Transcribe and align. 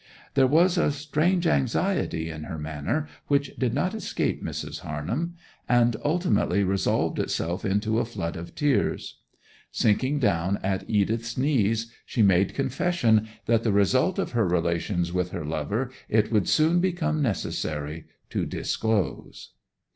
There 0.33 0.47
was 0.47 0.79
a 0.79 0.91
strange 0.91 1.45
anxiety 1.45 2.31
in 2.31 2.45
her 2.45 2.57
manner 2.57 3.07
which 3.27 3.55
did 3.57 3.71
not 3.71 3.93
escape 3.93 4.43
Mrs. 4.43 4.79
Harnham, 4.79 5.35
and 5.69 5.95
ultimately 6.03 6.63
resolved 6.63 7.19
itself 7.19 7.63
into 7.63 7.99
a 7.99 8.05
flood 8.05 8.35
of 8.35 8.55
tears. 8.55 9.19
Sinking 9.69 10.17
down 10.17 10.57
at 10.63 10.89
Edith's 10.89 11.37
knees, 11.37 11.93
she 12.03 12.23
made 12.23 12.55
confession 12.55 13.27
that 13.45 13.61
the 13.61 13.71
result 13.71 14.17
of 14.17 14.31
her 14.31 14.47
relations 14.47 15.13
with 15.13 15.29
her 15.29 15.45
lover 15.45 15.91
it 16.09 16.31
would 16.31 16.49
soon 16.49 16.79
become 16.79 17.21
necessary 17.21 18.05
to 18.31 18.47
disclose. 18.47 19.51